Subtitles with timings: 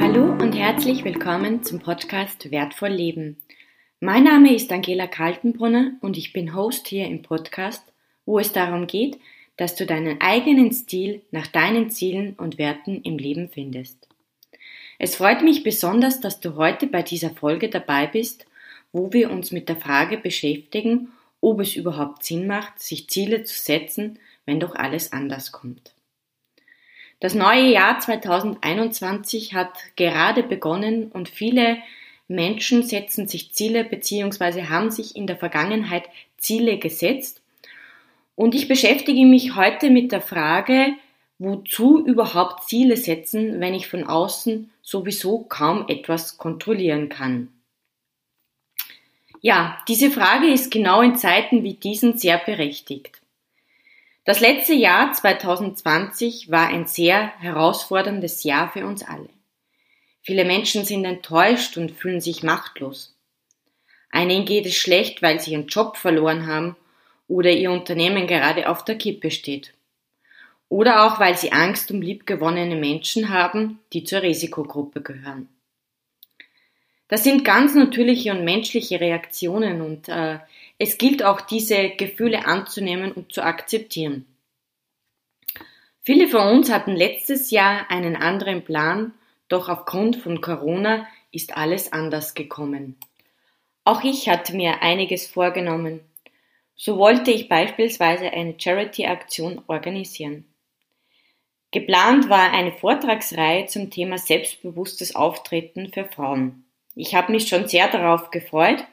[0.00, 3.38] Hallo und herzlich willkommen zum Podcast Wertvoll Leben.
[3.98, 7.82] Mein Name ist Angela Kaltenbrunner und ich bin Host hier im Podcast,
[8.24, 9.18] wo es darum geht,
[9.56, 14.06] dass du deinen eigenen Stil nach deinen Zielen und Werten im Leben findest.
[15.00, 18.46] Es freut mich besonders, dass du heute bei dieser Folge dabei bist,
[18.92, 21.08] wo wir uns mit der Frage beschäftigen,
[21.40, 25.94] ob es überhaupt Sinn macht, sich Ziele zu setzen, wenn doch alles anders kommt.
[27.20, 31.76] Das neue Jahr 2021 hat gerade begonnen und viele
[32.28, 34.64] Menschen setzen sich Ziele bzw.
[34.64, 36.04] haben sich in der Vergangenheit
[36.38, 37.42] Ziele gesetzt.
[38.36, 40.94] Und ich beschäftige mich heute mit der Frage,
[41.38, 47.48] wozu überhaupt Ziele setzen, wenn ich von außen sowieso kaum etwas kontrollieren kann.
[49.42, 53.17] Ja, diese Frage ist genau in Zeiten wie diesen sehr berechtigt.
[54.28, 59.30] Das letzte Jahr 2020 war ein sehr herausforderndes Jahr für uns alle.
[60.20, 63.16] Viele Menschen sind enttäuscht und fühlen sich machtlos.
[64.10, 66.76] Einigen geht es schlecht, weil sie ihren Job verloren haben
[67.26, 69.72] oder ihr Unternehmen gerade auf der Kippe steht.
[70.68, 75.48] Oder auch, weil sie Angst um liebgewonnene Menschen haben, die zur Risikogruppe gehören.
[77.08, 80.38] Das sind ganz natürliche und menschliche Reaktionen und äh,
[80.78, 84.26] es gilt auch, diese Gefühle anzunehmen und zu akzeptieren.
[86.02, 89.12] Viele von uns hatten letztes Jahr einen anderen Plan,
[89.48, 92.96] doch aufgrund von Corona ist alles anders gekommen.
[93.84, 96.00] Auch ich hatte mir einiges vorgenommen.
[96.76, 100.44] So wollte ich beispielsweise eine Charity-Aktion organisieren.
[101.70, 106.67] Geplant war eine Vortragsreihe zum Thema selbstbewusstes Auftreten für Frauen.
[106.98, 108.84] Ich habe mich schon sehr darauf gefreut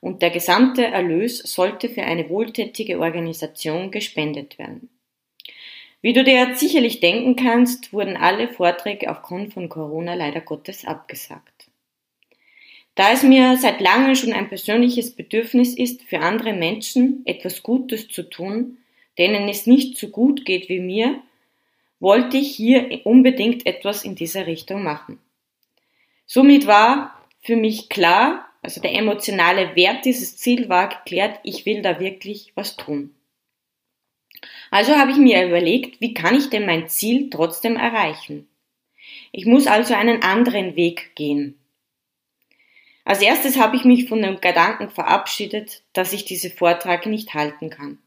[0.00, 4.90] und der gesamte Erlös sollte für eine wohltätige Organisation gespendet werden.
[6.00, 10.84] Wie du dir jetzt sicherlich denken kannst, wurden alle Vorträge aufgrund von Corona leider Gottes
[10.84, 11.68] abgesagt.
[12.96, 18.08] Da es mir seit langem schon ein persönliches Bedürfnis ist, für andere Menschen etwas Gutes
[18.08, 18.78] zu tun,
[19.18, 21.22] denen es nicht so gut geht wie mir,
[22.00, 25.20] wollte ich hier unbedingt etwas in dieser Richtung machen.
[26.26, 31.82] Somit war für mich klar, also der emotionale Wert dieses Ziel war geklärt, ich will
[31.82, 33.14] da wirklich was tun.
[34.70, 38.48] Also habe ich mir überlegt, wie kann ich denn mein Ziel trotzdem erreichen?
[39.32, 41.58] Ich muss also einen anderen Weg gehen.
[43.04, 47.68] Als erstes habe ich mich von dem Gedanken verabschiedet, dass ich diese Vorträge nicht halten
[47.68, 47.98] kann.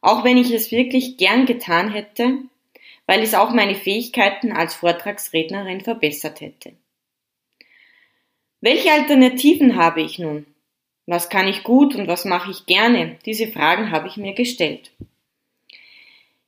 [0.00, 2.38] Auch wenn ich es wirklich gern getan hätte,
[3.06, 6.72] weil es auch meine Fähigkeiten als Vortragsrednerin verbessert hätte.
[8.62, 10.44] Welche Alternativen habe ich nun?
[11.06, 13.16] Was kann ich gut und was mache ich gerne?
[13.24, 14.92] Diese Fragen habe ich mir gestellt.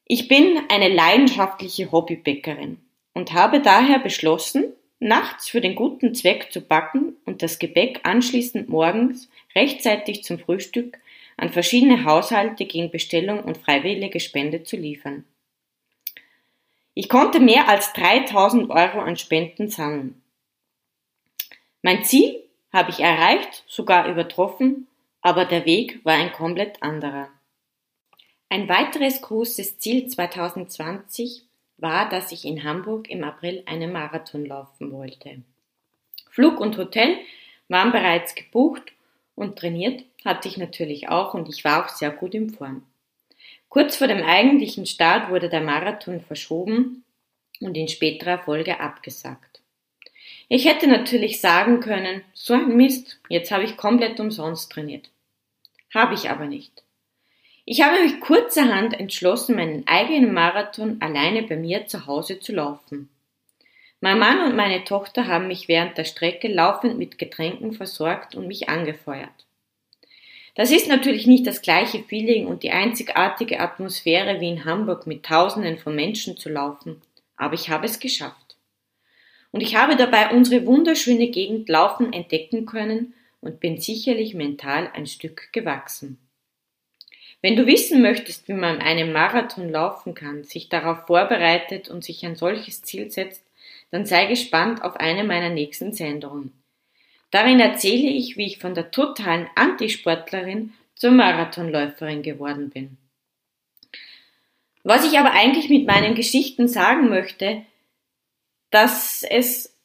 [0.04, 2.76] Ich bin eine leidenschaftliche Hobbybäckerin
[3.14, 8.68] und habe daher beschlossen, nachts für den guten Zweck zu backen und das Gebäck anschließend
[8.68, 10.98] morgens rechtzeitig zum Frühstück
[11.38, 15.24] an verschiedene Haushalte gegen Bestellung und freiwillige Spende zu liefern.
[16.92, 20.21] Ich konnte mehr als 3000 Euro an Spenden sammeln.
[21.82, 24.86] Mein Ziel habe ich erreicht, sogar übertroffen,
[25.20, 27.28] aber der Weg war ein komplett anderer.
[28.48, 31.44] Ein weiteres großes Ziel 2020
[31.78, 35.42] war, dass ich in Hamburg im April einen Marathon laufen wollte.
[36.30, 37.18] Flug und Hotel
[37.68, 38.92] waren bereits gebucht
[39.34, 42.84] und trainiert hatte ich natürlich auch und ich war auch sehr gut in Form.
[43.68, 47.04] Kurz vor dem eigentlichen Start wurde der Marathon verschoben
[47.60, 49.51] und in späterer Folge abgesagt.
[50.54, 55.08] Ich hätte natürlich sagen können, so ein Mist, jetzt habe ich komplett umsonst trainiert.
[55.94, 56.82] Habe ich aber nicht.
[57.64, 63.08] Ich habe mich kurzerhand entschlossen, meinen eigenen Marathon alleine bei mir zu Hause zu laufen.
[64.02, 68.46] Mein Mann und meine Tochter haben mich während der Strecke laufend mit Getränken versorgt und
[68.46, 69.46] mich angefeuert.
[70.54, 75.24] Das ist natürlich nicht das gleiche Feeling und die einzigartige Atmosphäre wie in Hamburg mit
[75.24, 77.00] Tausenden von Menschen zu laufen,
[77.38, 78.41] aber ich habe es geschafft
[79.52, 85.06] und ich habe dabei unsere wunderschöne Gegend laufen entdecken können und bin sicherlich mental ein
[85.06, 86.18] Stück gewachsen.
[87.42, 92.24] Wenn du wissen möchtest, wie man einen Marathon laufen kann, sich darauf vorbereitet und sich
[92.24, 93.44] ein solches Ziel setzt,
[93.90, 96.52] dann sei gespannt auf eine meiner nächsten Sendungen.
[97.30, 102.96] Darin erzähle ich, wie ich von der totalen Antisportlerin zur Marathonläuferin geworden bin.
[104.84, 107.62] Was ich aber eigentlich mit meinen Geschichten sagen möchte,
[108.72, 109.76] dass es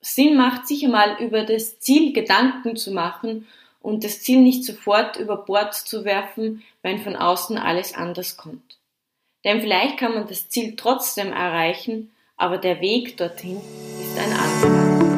[0.00, 3.46] Sinn macht, sich einmal über das Ziel Gedanken zu machen
[3.80, 8.78] und das Ziel nicht sofort über Bord zu werfen, wenn von außen alles anders kommt.
[9.44, 13.60] Denn vielleicht kann man das Ziel trotzdem erreichen, aber der Weg dorthin
[14.00, 15.08] ist ein anderer.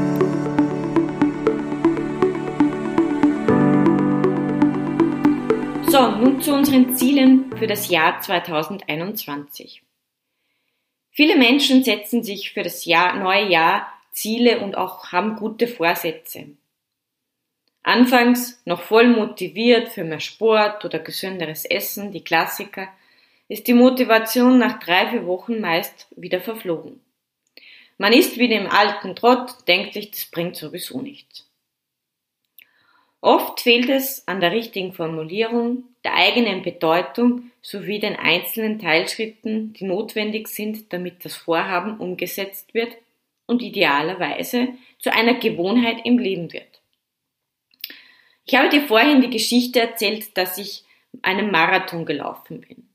[5.90, 9.82] So, nun zu unseren Zielen für das Jahr 2021.
[11.20, 16.46] Viele Menschen setzen sich für das Jahr, neue Jahr Ziele und auch haben gute Vorsätze.
[17.82, 22.88] Anfangs noch voll motiviert für mehr Sport oder gesünderes Essen, die Klassiker,
[23.48, 27.02] ist die Motivation nach drei, vier Wochen meist wieder verflogen.
[27.98, 31.49] Man ist wieder im alten Trott, denkt sich, das bringt sowieso nichts.
[33.22, 39.84] Oft fehlt es an der richtigen Formulierung, der eigenen Bedeutung sowie den einzelnen Teilschritten, die
[39.84, 42.96] notwendig sind, damit das Vorhaben umgesetzt wird
[43.46, 44.68] und idealerweise
[44.98, 46.80] zu einer Gewohnheit im Leben wird.
[48.46, 50.84] Ich habe dir vorhin die Geschichte erzählt, dass ich
[51.22, 52.88] einen Marathon gelaufen bin.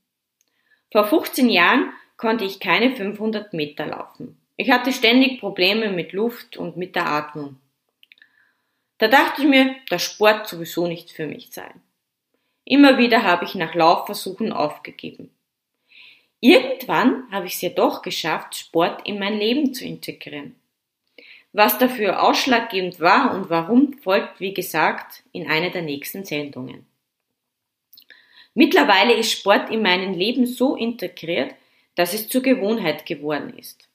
[0.92, 4.42] Vor 15 Jahren konnte ich keine 500 Meter laufen.
[4.58, 7.58] Ich hatte ständig Probleme mit Luft und mit der Atmung.
[8.98, 11.70] Da dachte ich mir, dass Sport sowieso nicht für mich sei.
[12.64, 15.30] Immer wieder habe ich nach Laufversuchen aufgegeben.
[16.40, 20.56] Irgendwann habe ich es jedoch geschafft, Sport in mein Leben zu integrieren.
[21.54, 26.86] Was dafür ausschlaggebend war und warum, folgt, wie gesagt, in einer der nächsten Sendungen.
[28.54, 31.54] Mittlerweile ist Sport in meinem Leben so integriert,
[31.96, 33.88] dass es zur Gewohnheit geworden ist.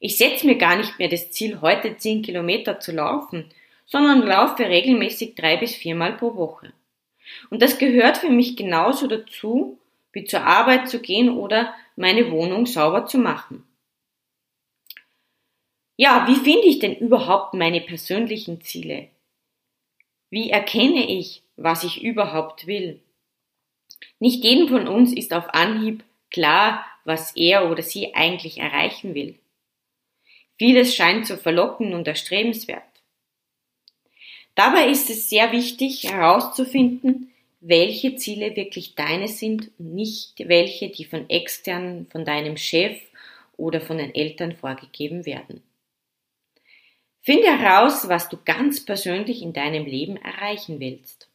[0.00, 3.50] Ich setze mir gar nicht mehr das Ziel, heute 10 Kilometer zu laufen,
[3.86, 6.72] sondern laufe regelmäßig drei bis viermal pro Woche.
[7.50, 9.78] Und das gehört für mich genauso dazu,
[10.12, 13.64] wie zur Arbeit zu gehen oder meine Wohnung sauber zu machen.
[15.96, 19.08] Ja, wie finde ich denn überhaupt meine persönlichen Ziele?
[20.30, 23.00] Wie erkenne ich, was ich überhaupt will?
[24.18, 29.38] Nicht jedem von uns ist auf Anhieb klar, was er oder sie eigentlich erreichen will.
[30.58, 32.91] Vieles scheint zu verlocken und erstrebenswert.
[34.54, 41.04] Dabei ist es sehr wichtig herauszufinden, welche Ziele wirklich deine sind und nicht welche, die
[41.04, 43.00] von externen, von deinem Chef
[43.56, 45.62] oder von den Eltern vorgegeben werden.
[47.20, 51.28] Finde heraus, was du ganz persönlich in deinem Leben erreichen willst.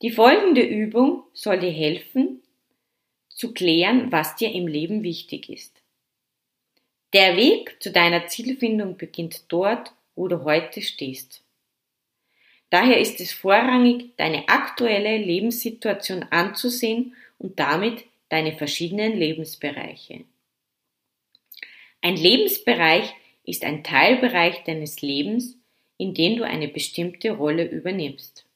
[0.00, 2.42] Die folgende Übung soll dir helfen,
[3.28, 5.82] zu klären, was dir im Leben wichtig ist.
[7.12, 11.42] Der Weg zu deiner Zielfindung beginnt dort, wo du heute stehst.
[12.70, 20.24] Daher ist es vorrangig, deine aktuelle Lebenssituation anzusehen und damit deine verschiedenen Lebensbereiche.
[22.00, 23.12] Ein Lebensbereich
[23.44, 25.58] ist ein Teilbereich deines Lebens,
[25.98, 28.46] in dem du eine bestimmte Rolle übernimmst.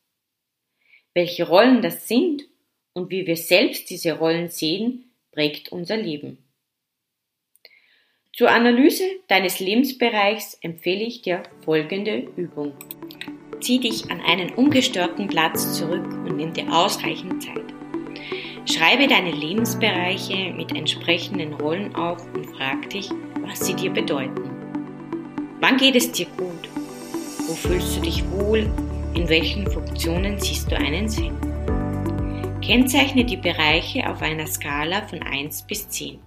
[1.12, 2.44] Welche Rollen das sind
[2.92, 6.45] und wie wir selbst diese Rollen sehen, prägt unser Leben.
[8.36, 12.74] Zur Analyse deines Lebensbereichs empfehle ich dir folgende Übung.
[13.62, 17.64] Zieh dich an einen ungestörten Platz zurück und nimm dir ausreichend Zeit.
[18.70, 23.08] Schreibe deine Lebensbereiche mit entsprechenden Rollen auf und frag dich,
[23.40, 24.50] was sie dir bedeuten.
[25.62, 26.68] Wann geht es dir gut?
[27.46, 28.70] Wo fühlst du dich wohl
[29.14, 31.32] in welchen Funktionen siehst du einen Sinn?
[32.60, 36.25] Kennzeichne die Bereiche auf einer Skala von 1 bis 10.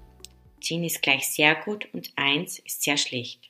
[0.59, 3.49] 10 ist gleich sehr gut und 1 ist sehr schlecht.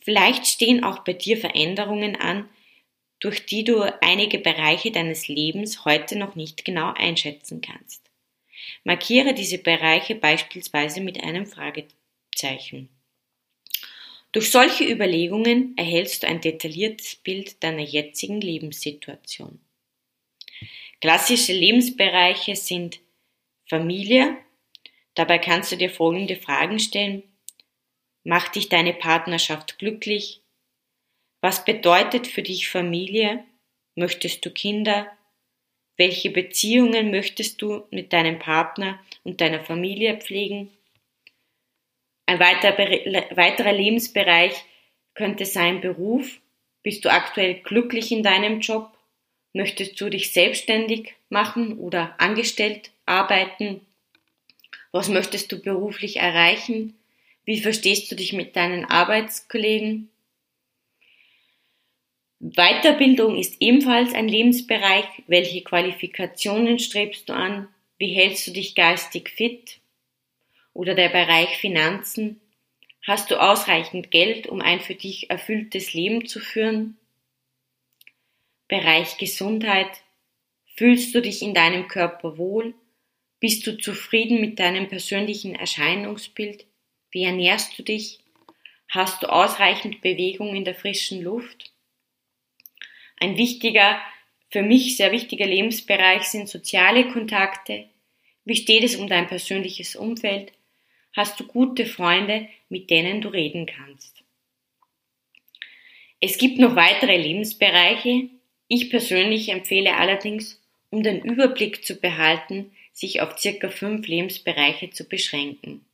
[0.00, 2.48] Vielleicht stehen auch bei dir Veränderungen an,
[3.20, 8.10] durch die du einige Bereiche deines Lebens heute noch nicht genau einschätzen kannst.
[8.84, 12.88] Markiere diese Bereiche beispielsweise mit einem Fragezeichen.
[14.32, 19.60] Durch solche Überlegungen erhältst du ein detailliertes Bild deiner jetzigen Lebenssituation.
[21.00, 23.00] Klassische Lebensbereiche sind
[23.66, 24.36] Familie.
[25.14, 27.22] Dabei kannst du dir folgende Fragen stellen.
[28.24, 30.42] Macht dich deine Partnerschaft glücklich?
[31.40, 33.44] Was bedeutet für dich Familie?
[33.94, 35.10] Möchtest du Kinder?
[35.96, 40.70] Welche Beziehungen möchtest du mit deinem Partner und deiner Familie pflegen?
[42.26, 44.54] Ein weiterer Lebensbereich
[45.14, 46.40] könnte sein Beruf.
[46.82, 48.96] Bist du aktuell glücklich in deinem Job?
[49.52, 53.86] Möchtest du dich selbstständig machen oder angestellt arbeiten?
[54.92, 56.96] Was möchtest du beruflich erreichen?
[57.44, 60.08] Wie verstehst du dich mit deinen Arbeitskollegen?
[62.38, 65.06] Weiterbildung ist ebenfalls ein Lebensbereich.
[65.26, 67.68] Welche Qualifikationen strebst du an?
[67.98, 69.80] Wie hältst du dich geistig fit?
[70.74, 72.40] oder der Bereich Finanzen?
[73.06, 76.96] Hast du ausreichend Geld, um ein für dich erfülltes Leben zu führen?
[78.68, 79.90] Bereich Gesundheit.
[80.76, 82.74] Fühlst du dich in deinem Körper wohl?
[83.42, 86.64] Bist du zufrieden mit deinem persönlichen Erscheinungsbild?
[87.10, 88.20] Wie ernährst du dich?
[88.88, 91.72] Hast du ausreichend Bewegung in der frischen Luft?
[93.16, 94.00] Ein wichtiger,
[94.50, 97.86] für mich sehr wichtiger Lebensbereich sind soziale Kontakte.
[98.44, 100.52] Wie steht es um dein persönliches Umfeld?
[101.12, 104.22] Hast du gute Freunde, mit denen du reden kannst?
[106.20, 108.28] Es gibt noch weitere Lebensbereiche.
[108.68, 115.04] Ich persönlich empfehle allerdings, um den Überblick zu behalten, sich auf circa fünf Lebensbereiche zu
[115.04, 115.84] beschränken.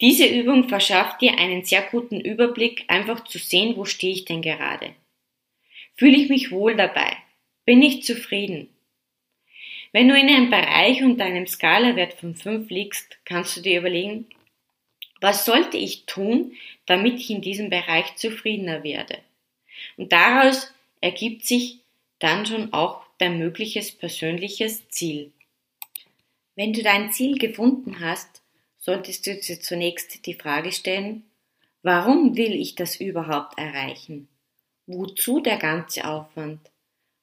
[0.00, 4.42] Diese Übung verschafft dir einen sehr guten Überblick, einfach zu sehen, wo stehe ich denn
[4.42, 4.94] gerade.
[5.96, 7.16] Fühle ich mich wohl dabei?
[7.64, 8.68] Bin ich zufrieden?
[9.92, 14.26] Wenn du in einem Bereich unter einem Skalawert von 5 liegst, kannst du dir überlegen,
[15.20, 16.56] was sollte ich tun,
[16.86, 19.18] damit ich in diesem Bereich zufriedener werde?
[19.96, 21.78] Und daraus ergibt sich
[22.18, 25.32] dann schon auch dein mögliches persönliches Ziel.
[26.56, 28.42] Wenn du dein Ziel gefunden hast,
[28.78, 31.24] solltest du dir zunächst die Frage stellen,
[31.82, 34.28] warum will ich das überhaupt erreichen?
[34.86, 36.60] Wozu der ganze Aufwand?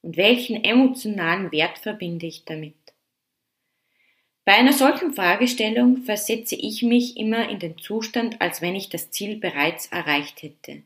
[0.01, 2.73] Und welchen emotionalen Wert verbinde ich damit?
[4.43, 9.11] Bei einer solchen Fragestellung versetze ich mich immer in den Zustand, als wenn ich das
[9.11, 10.81] Ziel bereits erreicht hätte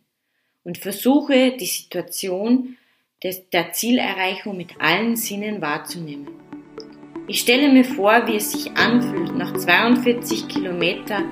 [0.66, 2.78] und versuche die Situation
[3.26, 6.28] des, der Zielerreichung mit allen Sinnen wahrzunehmen.
[7.28, 11.24] Ich stelle mir vor, wie es sich anfühlt, nach 42 Kilometer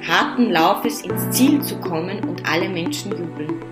[0.00, 3.62] harten Laufes ins Ziel zu kommen und alle Menschen jubeln.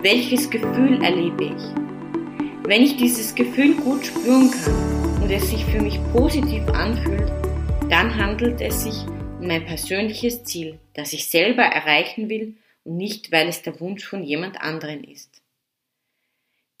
[0.00, 2.68] Welches Gefühl erlebe ich?
[2.68, 7.32] Wenn ich dieses Gefühl gut spüren kann und es sich für mich positiv anfühlt,
[7.90, 8.94] dann handelt es sich
[9.40, 12.54] um mein persönliches Ziel, das ich selber erreichen will
[12.84, 15.31] und nicht, weil es der Wunsch von jemand anderen ist.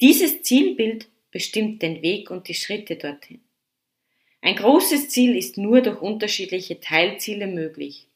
[0.02, 3.40] Dieses Zielbild bestimmt den Weg und die Schritte dorthin.
[4.40, 8.08] Ein großes Ziel ist nur durch unterschiedliche Teilziele möglich.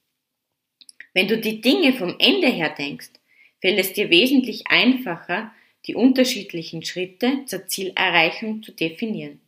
[1.15, 3.13] Wenn du die Dinge vom Ende her denkst,
[3.61, 5.55] fällt es dir wesentlich einfacher,
[5.87, 9.41] die unterschiedlichen Schritte zur Zielerreichung zu definieren.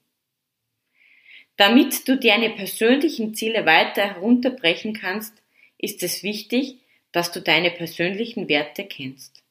[1.56, 5.42] Damit du deine persönlichen Ziele weiter herunterbrechen kannst,
[5.76, 6.76] ist es wichtig,
[7.10, 9.42] dass du deine persönlichen Werte kennst.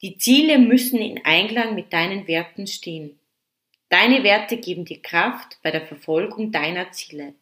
[0.00, 3.18] Die Ziele müssen in Einklang mit deinen Werten stehen.
[3.88, 7.34] Deine Werte geben dir Kraft bei der Verfolgung deiner Ziele.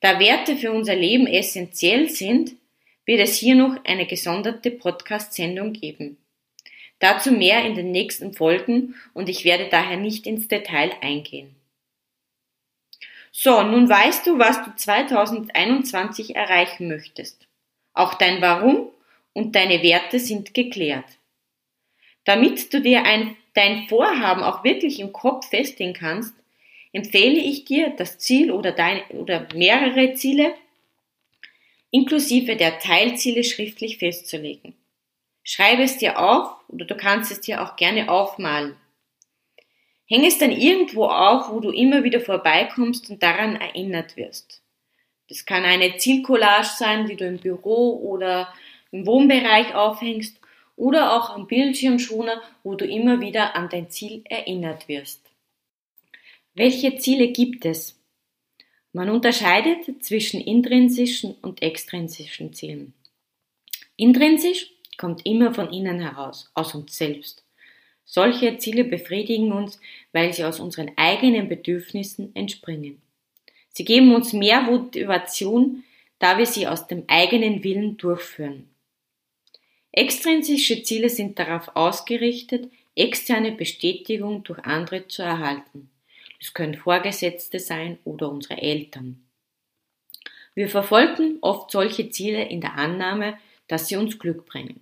[0.00, 2.52] Da Werte für unser Leben essentiell sind,
[3.04, 6.16] wird es hier noch eine gesonderte Podcast-Sendung geben.
[7.00, 11.56] Dazu mehr in den nächsten Folgen und ich werde daher nicht ins Detail eingehen.
[13.32, 17.48] So, nun weißt du, was du 2021 erreichen möchtest.
[17.94, 18.88] Auch dein Warum
[19.32, 21.06] und deine Werte sind geklärt.
[22.24, 26.34] Damit du dir ein, dein Vorhaben auch wirklich im Kopf festlegen kannst,
[26.92, 30.54] empfehle ich dir, das Ziel oder, deine, oder mehrere Ziele
[31.90, 34.74] inklusive der Teilziele schriftlich festzulegen.
[35.44, 38.76] Schreibe es dir auf oder du kannst es dir auch gerne aufmalen.
[40.06, 44.62] Häng es dann irgendwo auf, wo du immer wieder vorbeikommst und daran erinnert wirst.
[45.28, 48.52] Das kann eine Zielcollage sein, die du im Büro oder
[48.90, 50.41] im Wohnbereich aufhängst
[50.76, 55.30] oder auch am Bildschirmschoner, wo du immer wieder an dein Ziel erinnert wirst.
[56.54, 57.98] Welche Ziele gibt es?
[58.92, 62.92] Man unterscheidet zwischen intrinsischen und extrinsischen Zielen.
[63.96, 67.44] Intrinsisch kommt immer von innen heraus, aus uns selbst.
[68.04, 69.80] Solche Ziele befriedigen uns,
[70.12, 73.00] weil sie aus unseren eigenen Bedürfnissen entspringen.
[73.70, 75.84] Sie geben uns mehr Motivation,
[76.18, 78.68] da wir sie aus dem eigenen Willen durchführen.
[79.92, 85.90] Extrinsische Ziele sind darauf ausgerichtet, externe Bestätigung durch andere zu erhalten.
[86.40, 89.22] Es können Vorgesetzte sein oder unsere Eltern.
[90.54, 94.80] Wir verfolgen oft solche Ziele in der Annahme, dass sie uns Glück bringen.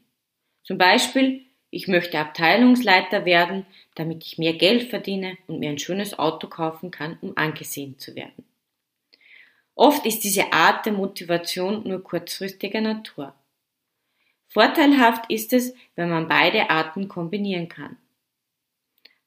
[0.62, 6.18] Zum Beispiel, ich möchte Abteilungsleiter werden, damit ich mehr Geld verdiene und mir ein schönes
[6.18, 8.44] Auto kaufen kann, um angesehen zu werden.
[9.74, 13.34] Oft ist diese Art der Motivation nur kurzfristiger Natur.
[14.50, 17.96] Vorteilhaft ist es, wenn man beide Arten kombinieren kann.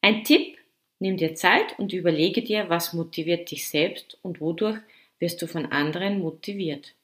[0.01, 0.57] Ein Tipp
[1.03, 4.79] Nimm dir Zeit und überlege dir, was motiviert dich selbst und wodurch
[5.19, 6.95] wirst du von anderen motiviert.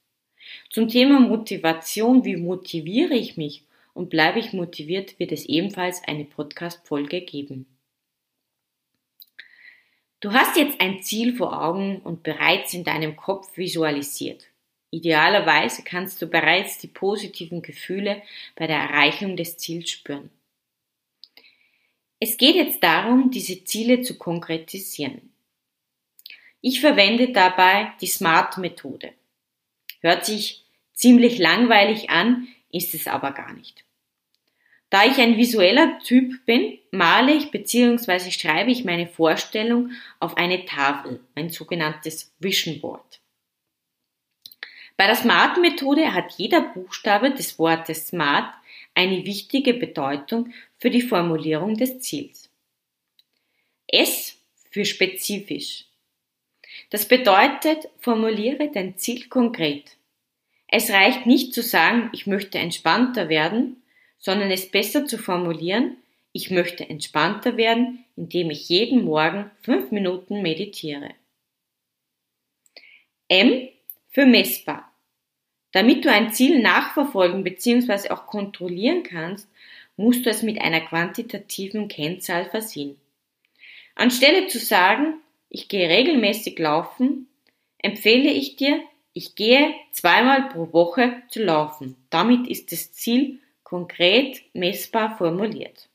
[0.70, 6.24] Zum Thema Motivation, wie motiviere ich mich und bleibe ich motiviert, wird es ebenfalls eine
[6.24, 7.66] Podcast-Folge geben.
[10.22, 14.49] Du hast jetzt ein Ziel vor Augen und bereits in deinem Kopf visualisiert.
[14.92, 18.22] Idealerweise kannst du bereits die positiven Gefühle
[18.56, 20.32] bei der Erreichung des Ziels spüren.
[22.20, 25.32] Es geht jetzt darum, diese Ziele zu konkretisieren.
[26.62, 29.14] Ich verwende dabei die SMART-Methode.
[30.02, 33.86] Hört sich ziemlich langweilig an, ist es aber gar nicht.
[34.90, 38.32] Da ich ein visueller Typ bin, male ich bzw.
[38.32, 43.19] schreibe ich meine Vorstellung auf eine Tafel, ein sogenanntes Vision Board.
[45.00, 48.54] Bei der SMART-Methode hat jeder Buchstabe des Wortes SMART
[48.94, 52.50] eine wichtige Bedeutung für die Formulierung des Ziels.
[53.88, 54.36] S
[54.70, 55.86] für spezifisch.
[56.90, 59.96] Das bedeutet, formuliere dein Ziel konkret.
[60.68, 63.82] Es reicht nicht zu sagen, ich möchte entspannter werden,
[64.18, 65.96] sondern es besser zu formulieren,
[66.34, 71.12] ich möchte entspannter werden, indem ich jeden Morgen fünf Minuten meditiere.
[73.30, 73.70] M
[74.10, 74.89] für messbar.
[75.72, 78.10] Damit du ein Ziel nachverfolgen bzw.
[78.10, 79.48] auch kontrollieren kannst,
[79.98, 82.98] musst du es mit einer quantitativen Kennzahl versehen.
[83.96, 85.16] Anstelle zu sagen,
[85.50, 87.28] ich gehe regelmäßig laufen,
[87.80, 88.82] empfehle ich dir,
[89.14, 91.96] ich gehe zweimal pro Woche zu laufen.
[92.10, 95.90] Damit ist das Ziel konkret messbar formuliert.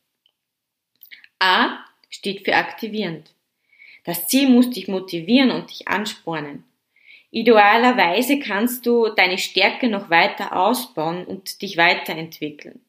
[1.38, 1.78] A
[2.11, 3.31] steht für aktivierend.
[4.04, 6.64] Das Ziel muss dich motivieren und dich anspornen.
[7.35, 12.81] Idealerweise kannst du deine Stärke noch weiter ausbauen und dich weiterentwickeln.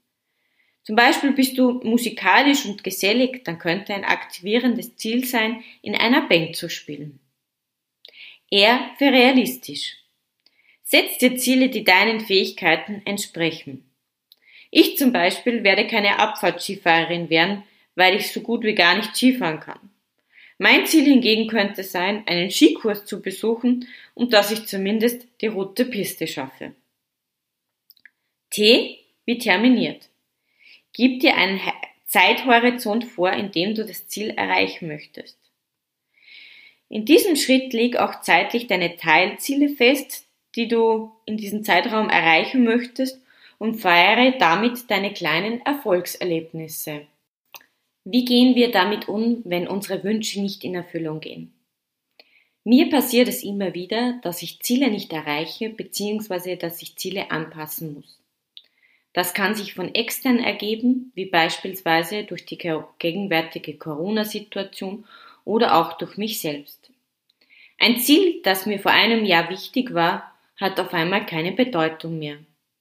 [0.84, 6.28] Zum Beispiel bist du musikalisch und gesellig, dann könnte ein aktivierendes Ziel sein, in einer
[6.28, 7.20] Band zu spielen.
[8.52, 9.96] R für realistisch.
[10.84, 13.90] Setz dir Ziele, die deinen Fähigkeiten entsprechen.
[14.70, 17.64] Ich zum Beispiel werde keine Abfahrtskifahrerin werden,
[17.96, 19.90] weil ich so gut wie gar nicht Skifahren kann.
[20.58, 25.86] Mein Ziel hingegen könnte sein, einen Skikurs zu besuchen und dass ich zumindest die rote
[25.86, 26.74] Piste schaffe.
[28.50, 30.10] T wie terminiert.
[30.94, 31.60] Gib dir einen
[32.08, 35.38] Zeithorizont vor, in dem du das Ziel erreichen möchtest.
[36.88, 42.64] In diesem Schritt leg auch zeitlich deine Teilziele fest, die du in diesem Zeitraum erreichen
[42.64, 43.20] möchtest
[43.58, 47.08] und feiere damit deine kleinen Erfolgserlebnisse.
[48.08, 51.52] Wie gehen wir damit um, wenn unsere Wünsche nicht in Erfüllung gehen?
[52.64, 56.56] Mir passiert es immer wieder, dass ich Ziele nicht erreiche bzw.
[56.56, 58.20] dass ich Ziele anpassen muss.
[59.14, 62.60] Das kann sich von extern ergeben, wie beispielsweise durch die
[63.00, 65.06] gegenwärtige Corona-Situation
[65.44, 66.92] oder auch durch mich selbst.
[67.80, 72.38] Ein Ziel, das mir vor einem Jahr wichtig war, hat auf einmal keine Bedeutung mehr.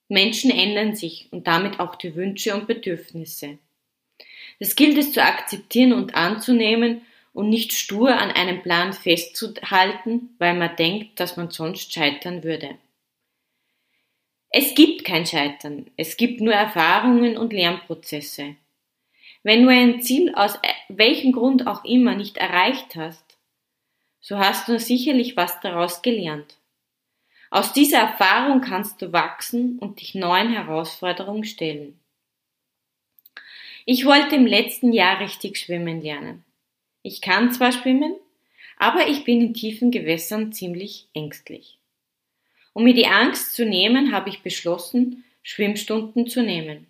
[0.08, 3.58] Menschen ändern sich und damit auch die Wünsche und Bedürfnisse.
[4.58, 10.54] Es gilt es zu akzeptieren und anzunehmen und nicht stur an einem Plan festzuhalten, weil
[10.54, 12.78] man denkt, dass man sonst scheitern würde.
[14.50, 18.54] Es gibt kein Scheitern, es gibt nur Erfahrungen und Lernprozesse.
[19.42, 23.36] Wenn du ein Ziel aus welchem Grund auch immer nicht erreicht hast,
[24.20, 26.56] so hast du sicherlich was daraus gelernt.
[27.50, 32.00] Aus dieser Erfahrung kannst du wachsen und dich neuen Herausforderungen stellen.
[33.86, 36.42] Ich wollte im letzten Jahr richtig schwimmen lernen.
[37.02, 38.16] Ich kann zwar schwimmen,
[38.78, 41.78] aber ich bin in tiefen Gewässern ziemlich ängstlich.
[42.72, 46.86] Um mir die Angst zu nehmen, habe ich beschlossen, Schwimmstunden zu nehmen.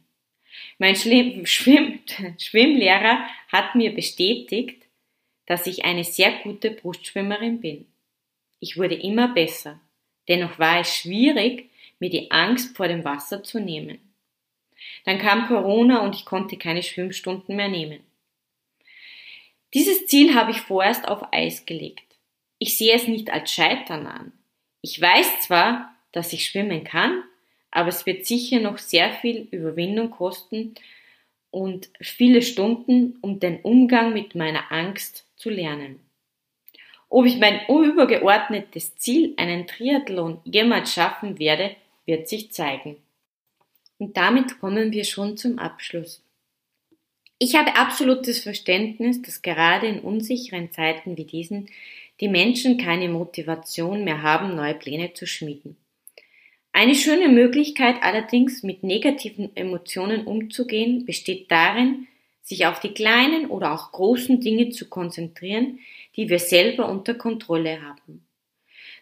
[0.79, 1.99] Mein Schlim Schwimm
[2.39, 4.85] Schwimmlehrer hat mir bestätigt,
[5.47, 7.87] dass ich eine sehr gute Brustschwimmerin bin.
[8.61, 9.81] Ich wurde immer besser.
[10.29, 13.99] Dennoch war es schwierig, mir die Angst vor dem Wasser zu nehmen.
[15.05, 18.01] Dann kam Corona und ich konnte keine Schwimmstunden mehr nehmen.
[19.75, 22.05] Dieses Ziel habe ich vorerst auf Eis gelegt.
[22.59, 24.33] Ich sehe es nicht als Scheitern an.
[24.81, 27.25] Ich weiß zwar, dass ich schwimmen kann,
[27.71, 30.75] aber es wird sicher noch sehr viel Überwindung kosten
[31.51, 36.01] und viele Stunden, um den Umgang mit meiner Angst zu lernen.
[37.09, 42.97] Ob ich mein übergeordnetes Ziel, einen Triathlon, jemals schaffen werde, wird sich zeigen.
[44.05, 46.23] Und damit kommen wir schon zum Abschluss.
[47.39, 51.71] Ich habe absolutes Verständnis, dass gerade in unsicheren Zeiten wie diesen
[52.21, 55.79] die Menschen keine Motivation mehr haben, neue Pläne zu schmieden.
[56.71, 62.07] Eine schöne Möglichkeit allerdings, mit negativen Emotionen umzugehen, besteht darin,
[62.43, 65.79] sich auf die kleinen oder auch großen Dinge zu konzentrieren,
[66.15, 68.24] die wir selber unter Kontrolle haben.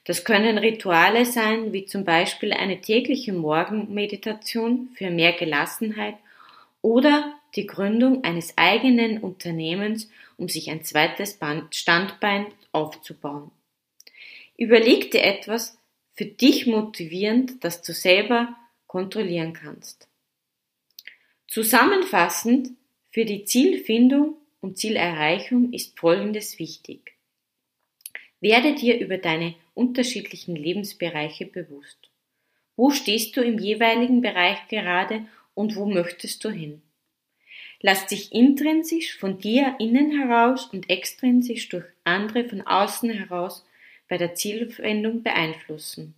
[0.05, 6.17] Das können Rituale sein, wie zum Beispiel eine tägliche Morgenmeditation für mehr Gelassenheit
[6.81, 11.39] oder die Gründung eines eigenen Unternehmens, um sich ein zweites
[11.71, 13.53] Standbein aufzubauen.
[14.57, 15.79] Überleg dir etwas
[16.15, 20.09] für dich motivierend, das du selber kontrollieren kannst.
[21.47, 22.71] Zusammenfassend,
[23.11, 27.13] für die Zielfindung und Zielerreichung ist Folgendes wichtig.
[28.41, 32.11] Werde dir über deine unterschiedlichen Lebensbereiche bewusst.
[32.77, 36.83] Wo stehst du im jeweiligen Bereich gerade und wo möchtest du hin?
[37.81, 43.67] Lass dich intrinsisch von dir innen heraus und extrinsisch durch andere von außen heraus
[44.09, 46.15] bei der Zielwendung beeinflussen.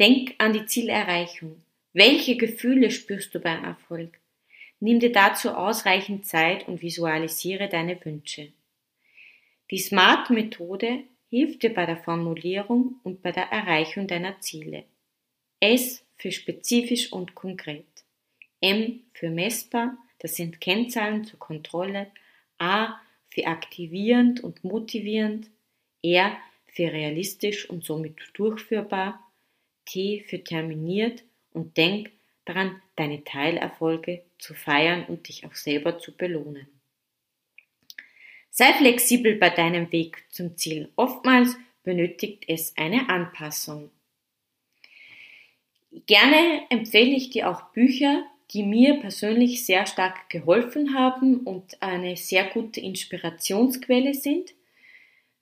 [0.00, 1.62] Denk an die Zielerreichung.
[1.92, 4.18] Welche Gefühle spürst du beim Erfolg?
[4.80, 8.52] Nimm dir dazu ausreichend Zeit und visualisiere deine Wünsche.
[9.70, 14.84] Die SMART-Methode hilft dir bei der Formulierung und bei der Erreichung deiner Ziele.
[15.60, 17.86] S für spezifisch und konkret.
[18.60, 22.08] M für messbar, das sind Kennzahlen zur Kontrolle.
[22.58, 25.48] A für aktivierend und motivierend.
[26.02, 29.26] R für realistisch und somit durchführbar.
[29.86, 32.10] T für terminiert und denk
[32.44, 36.66] daran, deine Teilerfolge zu feiern und dich auch selber zu belohnen.
[38.54, 40.90] Sei flexibel bei deinem Weg zum Ziel.
[40.96, 43.88] Oftmals benötigt es eine Anpassung.
[46.04, 52.18] Gerne empfehle ich dir auch Bücher, die mir persönlich sehr stark geholfen haben und eine
[52.18, 54.52] sehr gute Inspirationsquelle sind.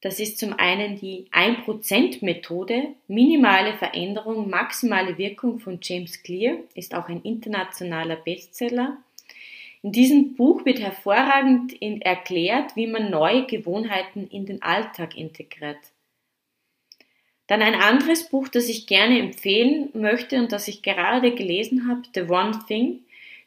[0.03, 7.09] Das ist zum einen die 1%-Methode, minimale Veränderung, maximale Wirkung von James Clear, ist auch
[7.09, 8.99] ein internationaler Bestseller.
[9.83, 15.79] In diesem Buch wird hervorragend erklärt, wie man neue Gewohnheiten in den Alltag integriert.
[17.47, 22.03] Dann ein anderes Buch, das ich gerne empfehlen möchte und das ich gerade gelesen habe,
[22.15, 23.01] The One Thing,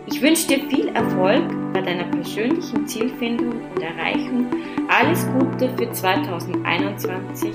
[0.09, 1.43] Ich wünsche dir viel Erfolg
[1.73, 4.47] bei deiner persönlichen Zielfindung und Erreichung.
[4.87, 7.53] Alles Gute für 2021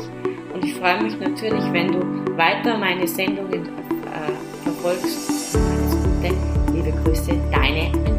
[0.52, 4.32] und ich freue mich natürlich, wenn du weiter meine Sendungen äh,
[4.64, 5.56] verfolgst.
[5.56, 6.34] Alles Gute,
[6.74, 8.11] liebe Grüße, deine Angela.